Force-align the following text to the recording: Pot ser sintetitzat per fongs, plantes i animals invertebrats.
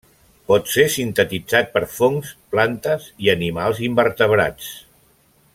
Pot 0.51 0.71
ser 0.75 0.85
sintetitzat 0.93 1.69
per 1.75 1.83
fongs, 1.97 2.33
plantes 2.55 3.07
i 3.27 3.33
animals 3.37 3.83
invertebrats. 3.93 4.77